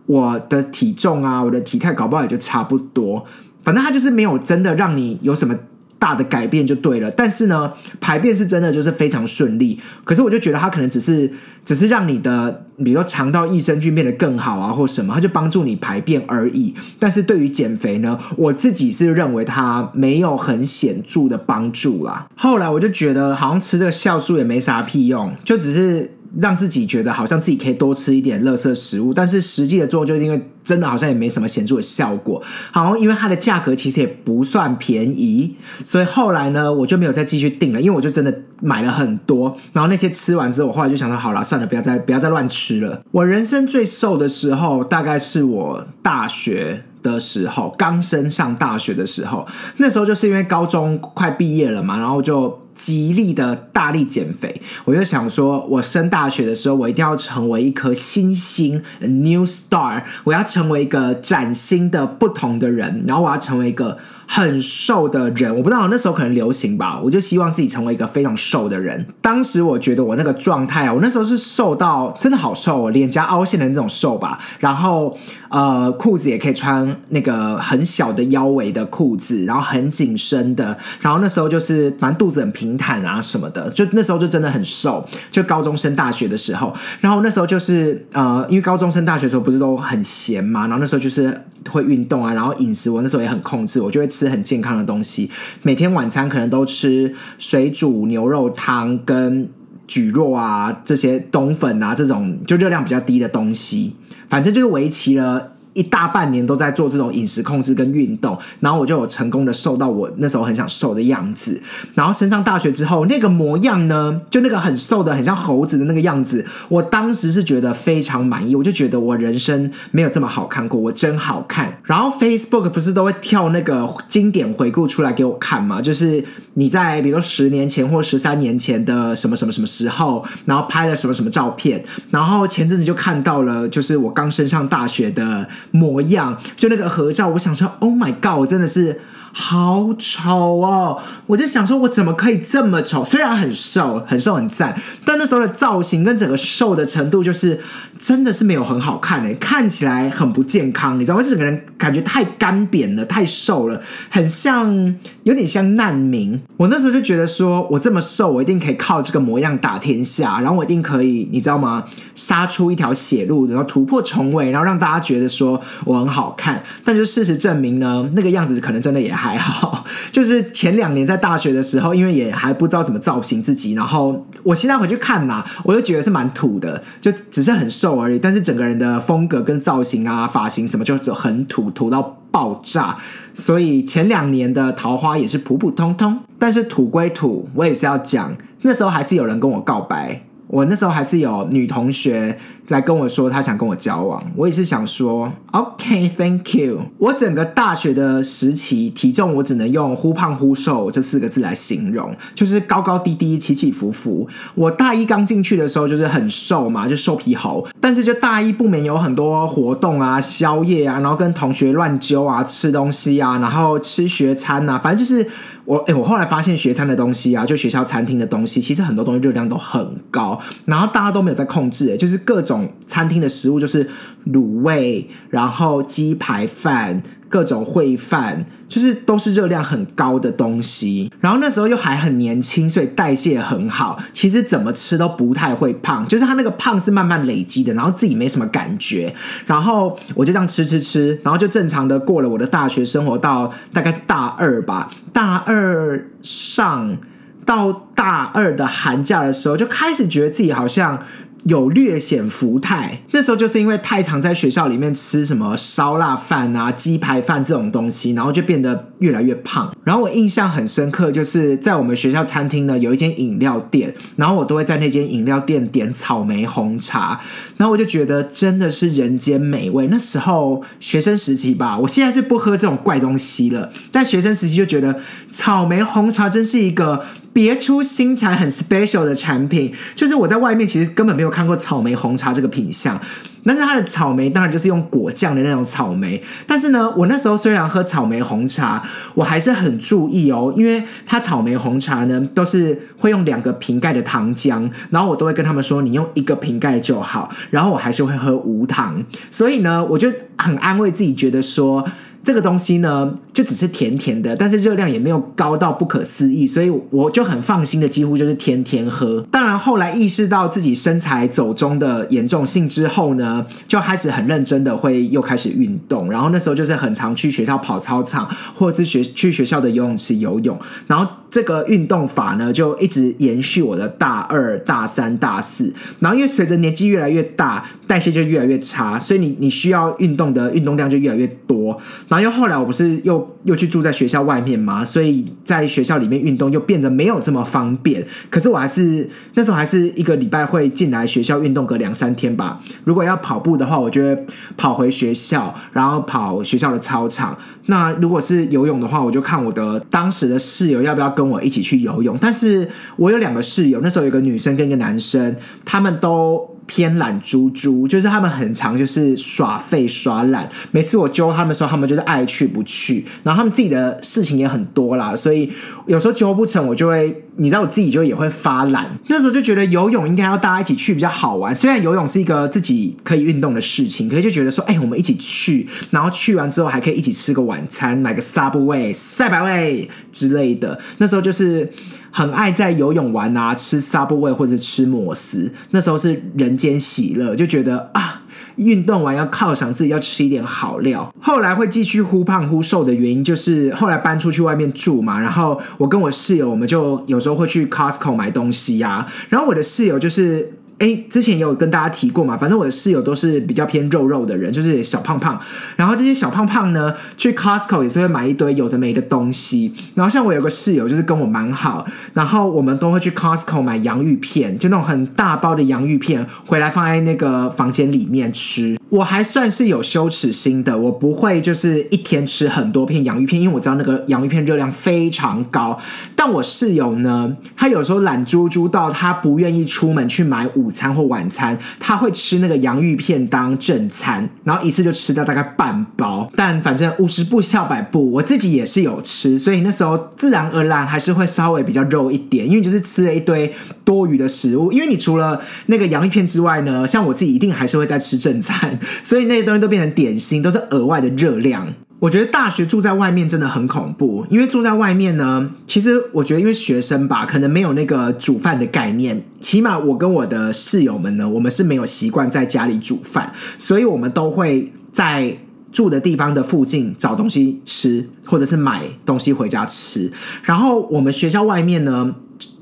[0.06, 3.26] 我的体重啊，我的体态搞不好也就差不多。
[3.63, 5.56] 反正它就是没有真的让你有什么。
[5.99, 9.79] 大的改变就对了，但是呢，排便是真的就是非常顺利。
[10.03, 11.31] 可是我就觉得它可能只是
[11.65, 16.73] 只是让你的，比如说肠道益生菌变得更好啊，或什么，它就帮助你排便而已。
[16.99, 22.27] 但是对于减肥呢，我自己是认为它没有很显著的帮助啦。
[22.36, 26.16] 后来我就觉得好像吃这个酵素也没啥屁用，就只是。
[26.39, 32.41] 让自己觉得好像自己可以多吃一点垃圾食物，但是实际的作用就是因为真的好像也没什么显著的效果。
[32.71, 39.57] 好，因为它的价格其实也不算便宜，所以后来呢，我就没有再继续订了，因为我就真的买了很多。
[39.73, 43.01] 然后那些吃完之后，我后来就想说，好了，算了，不要再不要再乱吃了。
[43.11, 52.59] 我人生最瘦的时候，大概是我大学的时候，刚升上大学的时候，那时候就是因为高中快毕业了嘛，然后就。
[52.77, 69.05] 极力的大力减肥，我就想说，我升大学的时候，我一定要成为一颗新星，new star，我要成为一个崭新的、不同的人，然后我要成为一个很瘦的人，我不知道那时候可能流行吧，我就希望自己成为一个非常瘦的人。
[69.21, 74.37] 当时我觉得我那个状态啊，我那时候是瘦到真的好瘦，哦脸颊凹陷的那种瘦吧。
[74.59, 75.17] 然后
[75.49, 80.77] 呃，裤子也可以穿那个很小的腰围的裤子，然后很紧身的。
[80.99, 85.07] 然后那时候就是反正肚子很平坦啊什么的，就那时候就真的很瘦。
[85.31, 95.30] 就高中升大学的时候，然后那时候就是呃，因为高中升大学的时候不是都很闲嘛，然后那时候就是会运动啊，然后饮食我那时候也很控制，我就会吃很健康的东西，
[95.62, 99.47] 每天晚餐可能都吃水煮牛肉汤跟
[99.88, 103.95] 蒟蒻啊这些冬粉啊这种就热量比较低的东西，
[104.27, 105.56] 反正就是维持了。
[105.77, 111.61] 一大半年都在做这种饮食控制跟运动，然后我就有成功的瘦到我那时候很想瘦的样子。
[111.93, 118.55] 然后升上大学之后，那个模样呢，就那个很瘦的、很像猴子的那个样子，我当时是觉得非常满意。
[118.55, 121.77] 我就觉得我人生没有这么好看过，我真好看。
[121.83, 125.79] 然后 Facebook 不是都会跳那个经典回顾出来给我看吗？
[125.79, 126.23] 就是
[126.55, 131.85] 你在比如说十年前或十三年前的什么什么什么时候，然后拍了什么什么照片。
[132.09, 135.47] 然后前阵子就看到了，就是我刚升上大学的。
[135.71, 139.01] 模样就那个合照，我想说，Oh my god，我真的是。
[139.39, 141.00] 好丑哦！
[141.28, 143.06] 我就想说，我怎么可以这么丑？
[143.06, 147.60] 虽然很瘦，很瘦很赞，但那时候的造型跟整个瘦的程度，就是
[148.00, 151.23] 真的是没有很好看诶，看起来很不健康，你知道吗？
[151.23, 156.41] 整个人感觉太干瘪了，太瘦了，很像有点像难民。
[156.58, 161.86] 我那时候就觉得说，我这么瘦，我一定可以靠这个模样打天下，然后我一定可以，你知道吗？
[162.15, 166.63] 杀出一条血路，然后突破重围，然后让大家觉得说我很好看。
[166.84, 169.26] 但就事实证明呢，那个样子可能真的也还。
[169.27, 178.17] 还好， 就是前两年在大学的时候，因为也还不知道怎么造型自己，然后我现在回去看呐，我就觉得是蛮土的，就只是很瘦而已。
[178.17, 182.95] 但是整个人的风格跟造型啊、发型什么，就是很土，土到爆炸。
[183.33, 192.39] 所以前两年的桃花也是普普通通，但是土归土，我也是要讲，那时候还是有人跟我告白，我那时候还是有女同学。
[192.67, 196.82] 来跟我说他想跟我交往，我也是想说，OK，Thank you。
[196.97, 204.27] 我整个大学的时期体重我只能用忽胖忽瘦这四个字来形容，就是高高低低、起起伏伏。
[204.56, 207.65] 我大一刚进去的时候就是很瘦嘛，就瘦皮猴。
[207.80, 215.25] 但是就大一不免有很多活动啊、宵夜啊，然后跟同学乱揪啊、吃东西啊，然后吃学餐啊，反正就是
[215.67, 222.69] 我哎，我后来发现学餐的东西啊，就学校餐厅的东西，其实很多东西热量都很高，然后大家都没有在控制，就是各种。
[222.88, 223.88] 餐厅的食物就是
[224.27, 231.12] 卤味，然后鸡排饭，各种烩饭，就是都是热量很高的东西。
[231.19, 236.08] 然后那时候又还很年轻，所以代谢很好，其实怎么吃都不太会胖。
[236.08, 239.13] 就是他那个胖是慢慢累积的，然后自己没什么感觉。
[239.45, 246.97] 然后我就这样吃吃吃，然后就正常的过了我的大学生活，到大概大二吧，大二上
[247.45, 250.99] 到大二的寒假的时候，就开始觉得自己好像。
[251.47, 259.73] 有略显福态，那时候就是因为太常在学校里面吃什么烧腊饭啊、鸡排饭这种东西，然后就变得越来越胖。
[259.86, 267.21] 然后我印象很深刻，就是在我们学校餐厅呢有一间饮料店，然后我都会在那间饮料店点草莓红茶，
[267.55, 269.88] 然后我就觉得真的是人间美味。
[269.88, 277.05] 那时候学生时期吧，我现在是不喝这种怪东西了，但学生时期就觉得草莓红茶真是一个。
[277.38, 283.00] 别出心裁、很 special 的产品，就是我在外面其实根本没有看过草莓红茶这个品相。
[283.45, 286.19] 但是它的草莓当然就是用果酱的那种草莓。
[286.47, 288.82] 但是呢，我那时候虽然喝草莓红茶，
[289.13, 297.30] 我还是很注意哦，因为它草莓红茶呢都是会用两个瓶盖的糖浆，然后我都会跟他们说，你用一个瓶盖就好。
[297.52, 301.86] 然后我还是会喝无糖，所以呢，我就很安慰自己，觉得说。
[302.23, 309.23] 这个东西呢，就只是甜甜的，但是热量也没有高到不可思议，所以我就很放心的，几乎就是天天喝。
[309.30, 331.80] 当然后来意识到自己身材走中的严重性之后呢，就开始很认真的会又开始运动，然后那时候就是很常去学校跑操场，或者是学去学校的游泳池游泳，然后这个运动法呢就一直延续我的大二、大三、大四，然后因为随着年纪越来越大，代谢就越来越差，所以你你需要运动的运动量就越来越多。
[332.08, 338.05] 然后又后来我不是又 又去住在学校外面嘛，所以在学校里面运动又变得没有这么方便。
[338.29, 342.59] 可是我还是那时候还是一个礼拜会进来学校运动个两三天吧。
[342.83, 344.25] 如果要跑步的话，我就会
[344.57, 347.37] 跑回学校，然后跑学校的操场。
[347.67, 352.17] 那如果是游泳的话，我就看我的当时的室友要不要跟我一起去游泳。
[352.19, 356.56] 但是我有两个室友，那时候有个女生跟一个男生，他们都。
[356.67, 360.47] 偏懒猪猪，就是他们很常就是耍废耍懒。
[360.71, 365.51] 每次我揪他们的时候，他们就是爱去不去，然后他们自己的事情也很多啦，所以
[365.88, 368.99] 有时候揪不成，我就会，你知道我自己就也会发懒。
[369.08, 380.77] 那时候就觉得游泳应该要大家一起去比较好玩，虽然游泳是一个自己可以运动的事情，可是就觉得说，哎，我们一起去，然后去完之后还可以一起吃个晚餐，买个 Subway、赛百味之类的。
[380.97, 381.71] 那时候就是
[382.17, 388.23] 很爱在游泳玩啊，吃 Subway 或者吃摩斯，那时候是人间喜乐，就觉得啊，
[388.56, 391.13] 运动完要犒赏自己，要吃一点好料。
[391.21, 400.54] 后来会继续忽胖忽瘦的原因，就是后来搬出去外面住嘛，然后我跟我室友，我们就有时候会去 Costco 买东西呀，然后我的室友就是。
[400.80, 405.40] 哎，之前也有跟大家提过嘛，反正我的室友都是比较偏肉肉的人，就是小胖胖。
[405.75, 409.73] 然后这些小胖胖呢，去 Costco 也是会买一堆有的没的东西。
[409.96, 418.78] 然后像我有个室友，就是跟我蛮好，然后我们都会去 Costco 买洋芋片，就那种很大包的洋芋片，回来放在那个房间里面吃。
[418.90, 425.77] 我还算是有羞耻心的，我不会就是一天吃很多片洋芋片，因为我知道那个洋芋片热量非常高。
[426.15, 436.31] 但我室友呢，他有时候懒猪猪到他不愿意出门去买午餐或晚餐，他会吃那个洋芋片当正餐，然后一次就吃掉大概半包。
[436.35, 444.71] 但反正五十步笑百步，我自己也是有吃，所以那时候自然而然还是会稍微比较肉一点，因为就是吃了一堆多余的食物。
[444.71, 448.77] 因为你除了那个洋芋片之外呢，像我自己一定还是会在吃正餐。
[449.04, 451.73] 所以那些东西都变成点心，都是额外的热量。
[452.00, 459.23] 我觉得大学住在外面真的很恐怖，因为住在外面呢，其实我觉得因为学生吧，可能没有那个煮饭的概念。
[459.42, 465.40] 起码我跟我的室友们呢，我们是没有习惯在家里煮饭，所以我们都会在
[465.71, 470.12] 住的地方的附近找东西吃，或者是买东西回家吃。
[470.44, 472.13] 然后我们学校外面呢，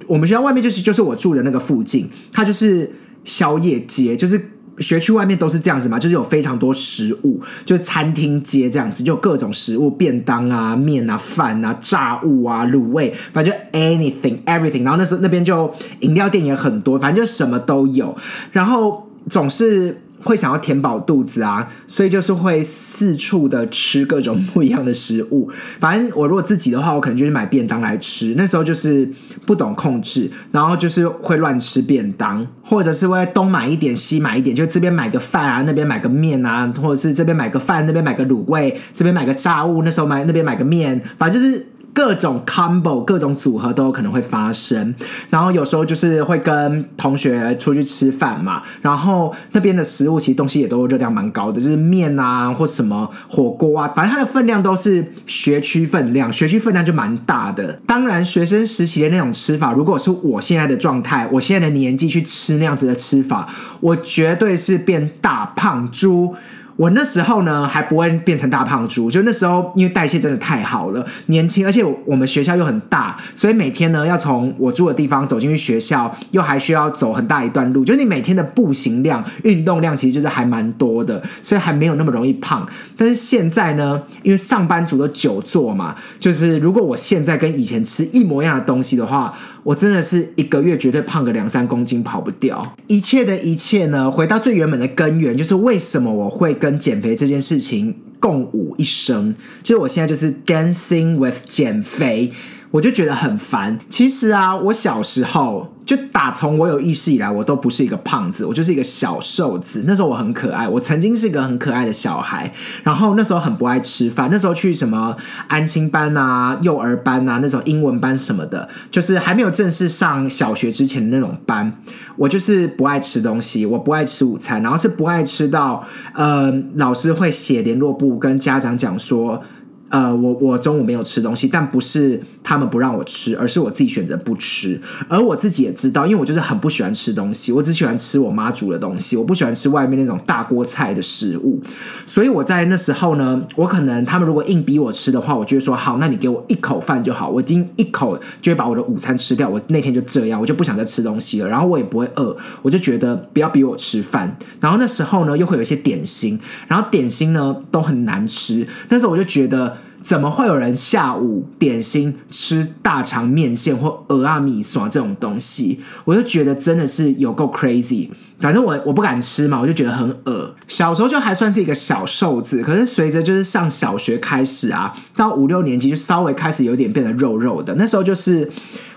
[0.07, 2.89] 我们学校外面就是就是我住的那个附近，它就是
[3.26, 4.51] 宵夜街，就是。
[4.80, 14.84] 学区外面都是这样子嘛，就是有非常多食物，就是餐厅街这样子，就各种食物，便当啊、面啊、饭啊、炸物啊、卤味，反正就 anything everything。
[14.84, 18.15] 然后那时候那边就饮料店也很多，反正就什么都有，
[18.51, 20.01] 然后总是。
[20.26, 25.49] 会想要填饱肚子啊，所以就是会四处的吃各种不一样的食物。
[25.80, 28.34] 反正我如果自己的话，我可能就是买便当来吃。
[28.36, 29.09] 那时候就是
[29.45, 41.67] 不懂控制，然后就是会乱吃便当，或者是会东买一点西买一点，就这边买个饭啊，那边买个面啊，或者是这边买个饭，那边买个卤味，这边买个炸物，那时候买那边买个面，反正就是。
[41.95, 44.93] 各种 combo，各种组合都有可能会发生。
[45.29, 57.79] 然后有时候就是会跟同学出去吃饭嘛，然后那边的食物其实东西也都热量蛮高的，就是面啊或什么火锅啊，反正它的分量都是学区分量，学区分量就蛮大的。
[57.87, 63.47] 当然，学生时期的那种吃法，如果是我现在的状态，我现在的年纪去吃那样子的吃法，
[63.79, 66.35] 我绝对是变大胖猪。
[66.78, 82.67] 我那时候呢还不会变成大胖猪，就那时候因为代谢真的太好了，年轻，而且我们学校又很大，所以每天呢要从我住的地方走进去学校，又还需要走很大一段路，就你每天的步行量、运动量其实就是还蛮多的，所以还没有那么容易胖。
[82.97, 92.76] 但是现在呢，因为上班族都久坐嘛，就是如果我现在跟以前吃一模一样的东西的话，我真的是一个月绝对胖个两三公斤跑不掉。
[92.88, 96.53] 一切的一切呢，回到最原本的根源，就是为什么我会。
[96.66, 102.32] 跟减肥这件事情共舞一生，就是我现在就是 dancing with 减肥。
[102.76, 103.80] 我就觉得很烦。
[103.89, 109.86] 其实啊，我小时候就打从我有意识以来，我都不是一个胖子，我就是一个小瘦子。
[109.88, 112.51] 那时候我很可爱，我曾经是一个很可爱的小孩。
[112.84, 115.15] 然后那时候很不爱吃饭，那时候去什么
[115.47, 121.82] 安亲班啊、幼儿班啊、那种英文班什么的，就是还没有正式上小学之前的那种班。
[122.17, 125.82] 我就是不爱吃东西，我不爱吃午餐，然后是不爱吃到
[126.13, 129.41] 呃，老师会写联络簿跟家长讲说。
[129.88, 134.79] 呃，我我中午没有吃东西，但不是他们不让我吃，而是我自己选择不吃。
[135.09, 141.59] 而我自己也知道，因为我就是很不喜欢吃东西，我只喜欢吃我妈煮的东西，我不喜欢吃外面那种大锅菜的食物。
[142.05, 149.49] 所以我在那时候呢，我可能他们如果硬逼我吃的话，我就会说好，那你给我一口饭就好，我已经一口就会把我的午餐吃掉。
[149.49, 154.37] 我那天就这样，我就不想再吃东西了，然后我也不会饿，我就觉得不要逼我吃饭。
[154.59, 159.77] 然后那时候呢，又会有一些点心，然后点心呢都很难吃，那时候我就觉得。
[160.05, 165.79] 怎么会有人下午点心吃大肠面线或鹅啊米刷这种东西？
[166.03, 168.09] 我就觉得真的是有够 crazy。
[168.39, 170.53] 反正我我不敢吃嘛，我就觉得很恶。
[170.67, 177.73] 小时候就还算是一个小瘦子，可是随着就是上小学开始啊，到五六年级就稍微开始有点变得肉肉的。
[177.73, 178.47] 那时候就是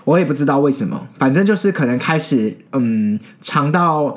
[0.03, 4.15] 我也不知道为什么，反正就是可能开始嗯尝到。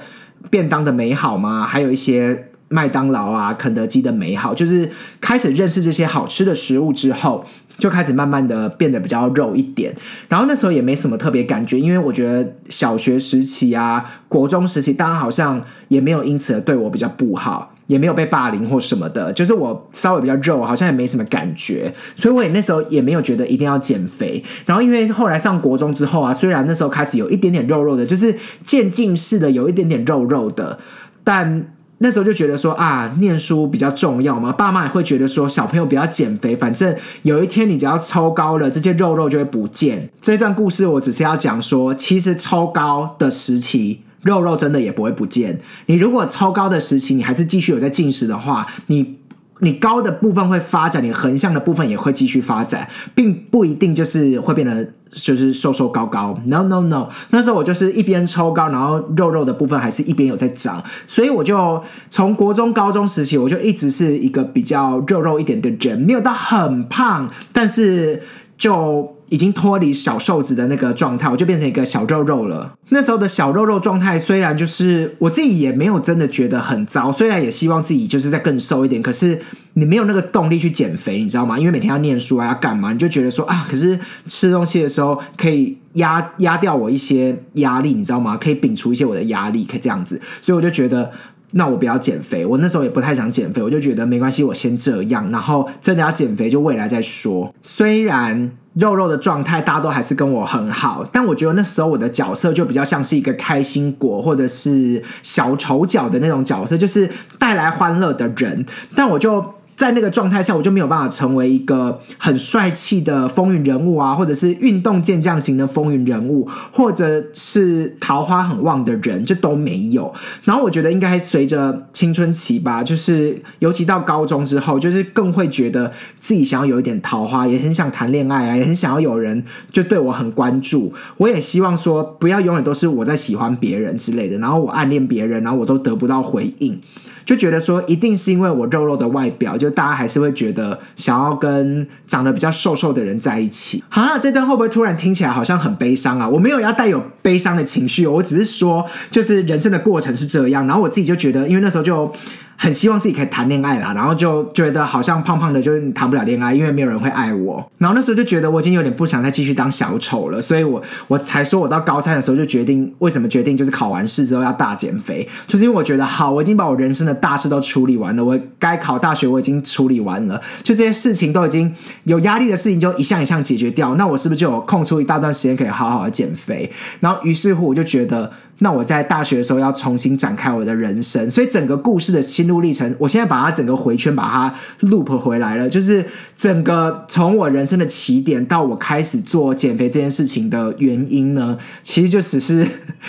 [0.51, 1.65] 便当的美好嘛？
[1.65, 2.49] 还有一些。
[2.73, 7.45] 麦当劳啊，肯德基的美好，就是开始认识这些好吃的食物之后，
[7.77, 9.95] 就开始慢慢的变得比较肉一点。
[10.29, 19.31] 然后那时候也没什么特别感觉，因为我觉得小学时期啊、国中时期，大家好像也没有因此而对我比较不好，也没有被霸凌或什么的。
[19.35, 24.43] 就是我稍微比较肉，好像也没什么感觉，所以我也那时候也没有觉得一定要减肥。
[24.65, 30.79] 然后因为后来上国中之后啊，虽然那时候开始有一点点肉肉的，就是渐进式的有一点点肉肉的，
[31.23, 31.67] 但。
[32.03, 40.11] 那时候就觉得说啊，念书比较重要嘛，爸妈也会觉得说小朋友不要减肥，反正有一天你只要抽高了，这些肉肉就会不见。
[40.21, 45.61] 这段故事我只是要讲说，其实抽高的时期，肉肉真的也不会不见。
[45.87, 49.22] 你如果抽高的时期，你还是继续有在进食的话，你。
[49.63, 56.37] 你高的部分会发展，你横向的部分也会继续发展，并不一定就是会变得就是瘦瘦高高。
[56.47, 68.23] No No No，那时候我就是一边抽高，然后肉肉的部分还是一边有在长，所以我就从国中、高中时期，我就一直是一个比较肉肉一点的人，没有到很胖，但是
[68.59, 69.17] 就。
[69.33, 72.75] 已经脱离小瘦子的那个状态，我就变成一个小肉肉了。
[72.91, 79.41] 那时候的小肉肉状态，虽然就是我自己也没有真的觉得很糟，虽然也希望自己就是在更瘦一点，可是
[79.73, 81.59] 你没有那个动力去减肥，你知道吗？
[81.59, 88.37] 因为每天要念书啊，要干嘛，你就觉得说啊，可是吃东西的时候可以压压掉我一些压力，你知道吗？
[88.37, 91.11] 可以摒除一些我的压力，可以这样子，所以我就觉得。
[91.55, 97.55] 那我不要减肥，我那时候也不太想减肥，我就觉得没关系，我先这样，然后真的要减肥就未来再说。
[97.61, 108.65] 虽然肉肉的状态大家都还是跟我很好，但我觉得那时候我的角色就比较像是一个开心果或者是小丑角的那种角色，就是带来欢乐的人，
[108.95, 109.45] 但我就。
[109.77, 120.13] 在那个状态下，我就没有办法成为一个很帅气的风云人物啊，或者是运动健将型的风云人物，或者是桃花很旺的人，就都没有。
[120.45, 130.95] 然后我觉得应该随着青春期吧，就是尤其到高中之后，就是更会觉得自己想要有一点桃花，也很想谈恋爱啊，也很想要有人就对我很关注。
[131.17, 136.81] 我也希望说，不要永远都是我在喜欢别人之类的，然后我暗恋别人，然后我都得不到回应。
[137.25, 143.83] 就觉得说，一定是因为我肉肉的外表，就大家还是会觉得想要跟长得比较瘦瘦的人在一起。
[143.89, 146.29] 哈，这段会不会突然听起来好像很悲伤啊？
[146.29, 150.67] 我没有要带有悲伤的情绪，我只是说，就是人生的过程是这样。
[150.67, 152.13] 然后我自己就觉得，因为那时候就。
[152.57, 157.71] 很希望自己可以谈恋爱啦，然后就觉得好像胖胖的，就是谈不了恋爱，因为没有人会爱我。
[157.79, 171.75] 然后那时候就觉得我已经有点不想再继续当小丑了，所以我我才说我到高三的时候就决定，为什么决定就是考完试之后要大减肥，就是因为我觉得好，我已经把我人生的大事都处理完了，我该考大学我已经处理完了，就这些事情都已经
[172.05, 176.71] 有压力的事情就一项一项解决掉，那我是不是就有空出一大段时间可以好好的减肥？
[177.01, 178.31] 然后于是乎我就觉得。
[178.63, 184.55] 那我在大学的时候要重新展开我的人生，所以整个故事的心路历程，我现在把它整个回圈把它
[184.87, 186.05] loop 回来了，就是
[186.37, 192.67] 整个从我人生的起点到我开始做减肥这件事情的原因呢，其实就只是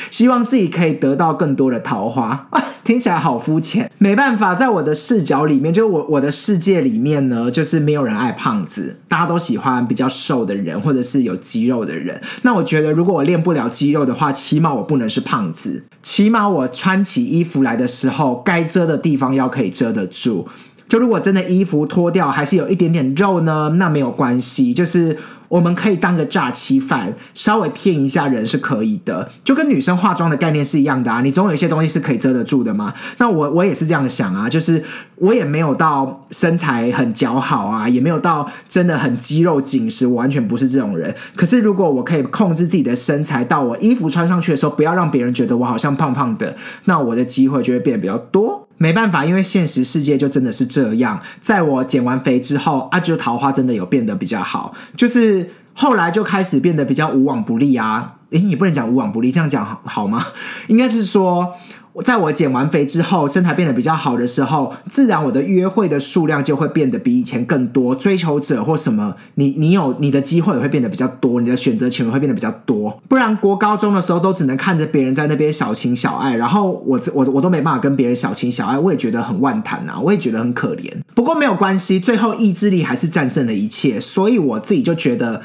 [0.10, 2.49] 希望自己可以得到更多的桃花。
[2.84, 12.21] 听起来好肤浅，没办法，在我的视角里面，就是我我的世界里面呢，就是没有人爱胖子，大家都喜欢比较瘦的人，或者是有肌肉的人。
[12.41, 20.47] 那我觉得，如果我练不了肌肉的话，起码我不能是胖子，起码我穿起衣服来的时候，该遮的地方要可以遮得住。
[20.89, 25.17] 就如果真的衣服脱掉，还是有一点点肉呢，那没有关系，就是。
[25.54, 31.22] 我们可以当个诈欺犯，稍微骗一下人是可以的，就跟女生化妆的概念是一样的啊。
[31.22, 32.91] 你总有一些东西是可以遮得住的嘛。
[33.20, 34.84] 那我我也是这样想啊，就是
[35.18, 41.14] 我也没有到身材很姣好啊，也没有到真的很肌肉紧实，我完全不是这种人。
[41.36, 48.68] 可是如果我可以控制自己的身材，到我衣服穿上去的时候，不要让别人觉得我好像胖胖的，那我的机会就会变得比较多。
[48.84, 51.17] 没办法，因为现实世界就真的是这样。
[51.39, 58.15] 在我减完肥之后，阿就桃花真的有变得比较好，就是后来就开始变得比较无往不利啊。
[58.31, 60.21] 诶，你不能讲无往不利，这样讲好好吗？
[60.67, 61.53] 应该是说。
[62.02, 67.94] 在我减完肥之后，身材变得比较好的时候，自然我的约会的数量就会变得比以前更多。
[67.94, 73.00] 追求者或什么，你你有你的机会也会变得比较多，你的选择权也会变得比较多。
[73.08, 80.91] 不然，国高中的时候都只能看着别人在那边小情小爱，然后我我我都没办法跟别人小情小爱，我也觉得很万谈啊，我也觉得很可怜。
[81.14, 85.41] 不过没有关系，最后意志力还是战胜了一切，所以我自己就觉得。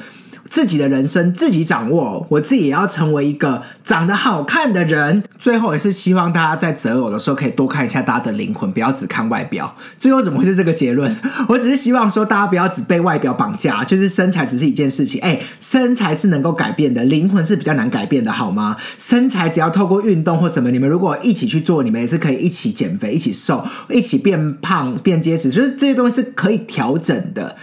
[0.50, 5.22] 自己的人生自己掌握，我自己也要成为一个长得好看的人。
[5.38, 9.74] 最后也是希望大家在择偶的时候可以多看一下大家的灵魂，不要只看外表。
[9.98, 11.14] 最后怎么会是这个结论？
[11.48, 15.20] 我只是希望说大家不要只被外表绑架，就是身材只是一件事情。
[15.20, 18.76] 哎，身材是能够改变的，灵魂是比较难改变的，好吗？
[18.98, 27.54] 身材只要透过运动或什么，你们如果一起去做，你们也是可以一起减肥、一起瘦、一起变胖、变结实，就是这些东西是可以调整的。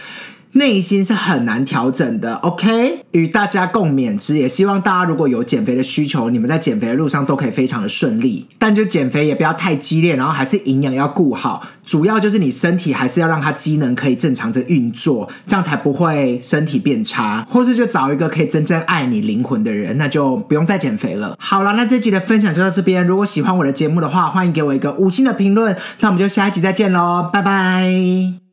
[0.56, 3.04] 内心是很难调整的，OK？
[3.12, 8.46] 与大家共勉之，也希望大家如果有减肥的需求，你们在减肥的路上都可以非常的顺利。
[8.58, 17.46] 但就减肥也不要太激烈，然后还是营养要顾好，主要就是你身体还是要让它机能可以正常的运作，这样才不会身体变差。
[17.48, 21.36] 或是就找一个可以真正爱你灵魂的人，那就不用再减肥了。
[21.38, 23.06] 好了，那这集的分享就到这边。
[23.06, 25.76] 如果喜欢我的节目的话，欢迎给我一个五星的评论。
[26.00, 28.45] 那我们就下一集再见喽，拜拜。